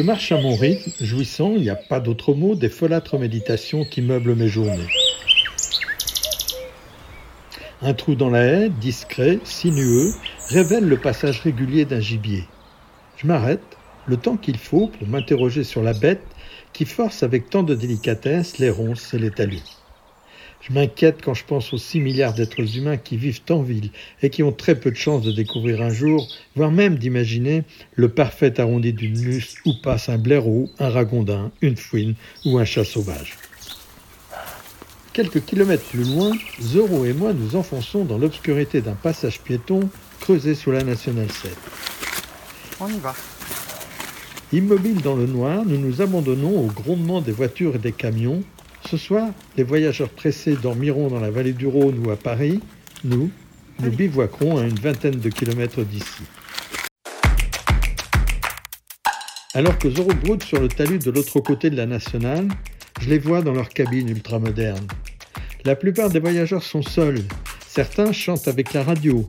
Je 0.00 0.06
marche 0.06 0.32
à 0.32 0.40
mon 0.40 0.56
rythme, 0.56 0.90
jouissant, 1.02 1.52
il 1.56 1.60
n'y 1.60 1.68
a 1.68 1.76
pas 1.76 2.00
d'autre 2.00 2.32
mot, 2.32 2.54
des 2.54 2.70
folâtres 2.70 3.18
méditations 3.18 3.84
qui 3.84 4.00
meublent 4.00 4.34
mes 4.34 4.48
journées. 4.48 4.88
Un 7.82 7.92
trou 7.92 8.14
dans 8.14 8.30
la 8.30 8.44
haie, 8.44 8.70
discret, 8.70 9.40
sinueux, 9.44 10.10
révèle 10.48 10.88
le 10.88 10.96
passage 10.96 11.40
régulier 11.40 11.84
d'un 11.84 12.00
gibier. 12.00 12.46
Je 13.18 13.26
m'arrête, 13.26 13.76
le 14.06 14.16
temps 14.16 14.38
qu'il 14.38 14.56
faut 14.56 14.86
pour 14.86 15.06
m'interroger 15.06 15.64
sur 15.64 15.82
la 15.82 15.92
bête 15.92 16.24
qui 16.72 16.86
force 16.86 17.22
avec 17.22 17.50
tant 17.50 17.62
de 17.62 17.74
délicatesse 17.74 18.56
les 18.56 18.70
ronces 18.70 19.12
et 19.12 19.18
les 19.18 19.30
talus. 19.30 19.79
Je 20.60 20.74
m'inquiète 20.74 21.20
quand 21.24 21.32
je 21.32 21.44
pense 21.44 21.72
aux 21.72 21.78
6 21.78 22.00
milliards 22.00 22.34
d'êtres 22.34 22.76
humains 22.76 22.98
qui 22.98 23.16
vivent 23.16 23.40
en 23.48 23.62
ville 23.62 23.90
et 24.22 24.28
qui 24.28 24.42
ont 24.42 24.52
très 24.52 24.74
peu 24.74 24.90
de 24.90 24.96
chances 24.96 25.22
de 25.22 25.32
découvrir 25.32 25.80
un 25.80 25.88
jour, 25.88 26.28
voire 26.54 26.70
même 26.70 26.96
d'imaginer, 26.96 27.62
le 27.94 28.10
parfait 28.10 28.60
arrondi 28.60 28.92
d'une 28.92 29.18
luce 29.18 29.56
où 29.64 29.72
passe 29.82 30.10
un 30.10 30.18
blaireau, 30.18 30.68
un 30.78 30.90
ragondin, 30.90 31.50
une 31.62 31.76
fouine 31.76 32.14
ou 32.44 32.58
un 32.58 32.66
chat 32.66 32.84
sauvage. 32.84 33.38
Quelques 35.14 35.44
kilomètres 35.44 35.84
plus 35.84 36.04
loin, 36.04 36.30
Zoro 36.60 37.06
et 37.06 37.14
moi 37.14 37.32
nous 37.32 37.56
enfonçons 37.56 38.04
dans 38.04 38.18
l'obscurité 38.18 38.82
d'un 38.82 38.94
passage 38.94 39.40
piéton 39.40 39.88
creusé 40.20 40.54
sous 40.54 40.70
la 40.70 40.84
Nationale 40.84 41.30
7. 41.30 41.56
On 42.80 42.88
y 42.88 42.98
va. 42.98 43.14
Immobiles 44.52 45.00
dans 45.00 45.16
le 45.16 45.26
noir, 45.26 45.64
nous 45.64 45.78
nous 45.78 46.02
abandonnons 46.02 46.60
au 46.60 46.66
grondement 46.66 47.20
des 47.22 47.32
voitures 47.32 47.76
et 47.76 47.78
des 47.78 47.92
camions 47.92 48.42
ce 48.88 48.96
soir, 48.96 49.28
les 49.56 49.62
voyageurs 49.62 50.08
pressés 50.08 50.56
dormiront 50.56 51.08
dans 51.08 51.20
la 51.20 51.30
vallée 51.30 51.52
du 51.52 51.66
Rhône 51.66 52.04
ou 52.04 52.10
à 52.10 52.16
Paris. 52.16 52.60
Nous, 53.04 53.30
nous 53.80 53.90
bivouaquerons 53.90 54.58
à 54.58 54.62
une 54.62 54.78
vingtaine 54.78 55.20
de 55.20 55.28
kilomètres 55.28 55.82
d'ici. 55.82 56.22
Alors 59.54 59.76
que 59.78 59.88
broute 59.88 60.44
sur 60.44 60.60
le 60.60 60.68
talus 60.68 61.00
de 61.00 61.10
l'autre 61.10 61.40
côté 61.40 61.70
de 61.70 61.76
la 61.76 61.86
nationale, 61.86 62.48
je 63.00 63.08
les 63.08 63.18
vois 63.18 63.42
dans 63.42 63.52
leur 63.52 63.68
cabine 63.68 64.08
ultramoderne. 64.08 64.86
La 65.64 65.74
plupart 65.76 66.08
des 66.08 66.20
voyageurs 66.20 66.62
sont 66.62 66.82
seuls. 66.82 67.22
Certains 67.66 68.12
chantent 68.12 68.48
avec 68.48 68.72
la 68.72 68.84
radio. 68.84 69.28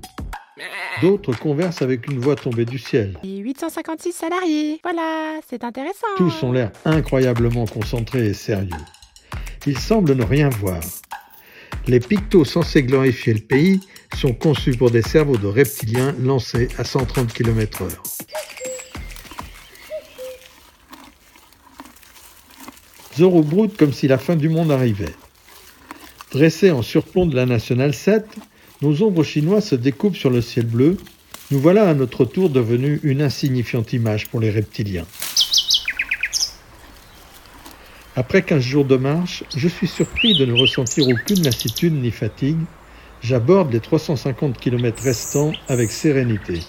D'autres 1.02 1.33
conversent 1.33 1.81
avec 1.81 2.08
une 2.08 2.20
voix 2.20 2.36
tombée 2.36 2.66
du 2.66 2.78
ciel. 2.78 3.17
856 3.23 4.11
salariés. 4.11 4.80
Voilà, 4.83 5.39
c'est 5.50 5.64
intéressant. 5.64 6.08
Tous 6.17 6.44
ont 6.44 6.52
l'air 6.52 6.72
incroyablement 6.86 7.66
concentrés 7.66 8.28
et 8.28 8.33
sérieux. 8.33 8.70
Ils 9.67 9.78
semblent 9.78 10.16
ne 10.16 10.23
rien 10.23 10.50
voir. 10.50 10.80
Les 11.88 12.00
pictos 12.00 12.45
censés 12.45 12.84
glorifier 12.84 13.34
le 13.34 13.40
pays 13.40 13.80
sont 14.16 14.34
conçus 14.34 14.72
pour 14.72 14.92
des 14.92 15.02
cerveaux 15.02 15.38
de 15.38 15.48
reptiliens 15.48 16.16
lancés 16.20 16.67
à 16.78 16.84
130 16.84 17.31
km/h. 17.31 17.89
Zoro 23.17 23.44
broute 23.44 23.78
comme 23.78 23.94
si 23.94 24.08
la 24.08 24.17
fin 24.17 24.36
du 24.36 24.50
monde 24.50 24.72
arrivait. 24.72 25.14
Dressés 26.32 26.72
en 26.72 26.82
surplomb 26.82 27.26
de 27.26 27.36
la 27.36 27.45
Nationale 27.45 27.94
7, 27.94 28.26
nos 28.82 29.04
ombres 29.04 29.23
chinois 29.23 29.62
se 29.62 29.76
découpent 29.76 30.16
sur 30.16 30.30
le 30.30 30.42
ciel 30.42 30.66
bleu. 30.66 30.98
Nous 31.52 31.59
voilà 31.59 31.89
à 31.89 31.94
notre 31.94 32.26
tour 32.26 32.50
devenus 32.50 33.00
une 33.04 33.22
insignifiante 33.22 33.94
image 33.94 34.28
pour 34.28 34.39
les 34.39 34.50
reptiliens. 34.50 35.06
Après 38.17 38.42
15 38.42 38.62
jours 38.62 38.84
de 38.84 38.98
marche, 38.98 39.45
je 39.56 39.70
suis 39.70 39.88
surpris 39.88 40.38
de 40.38 40.45
ne 40.45 40.52
ressentir 40.52 41.08
aucune 41.08 41.44
lassitude 41.44 41.94
ni 41.94 42.12
fatigue. 42.12 42.59
J'aborde 43.22 43.72
les 43.72 43.80
350 43.80 44.58
km 44.58 45.02
restants 45.02 45.54
avec 45.70 45.92
sérénité. 45.92 46.59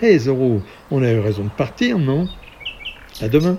Hé 0.00 0.06
hey 0.06 0.18
Zoro, 0.20 0.62
on 0.92 1.02
a 1.02 1.10
eu 1.10 1.18
raison 1.18 1.44
de 1.44 1.50
partir, 1.50 1.98
non? 1.98 2.28
À 3.20 3.28
demain 3.28 3.58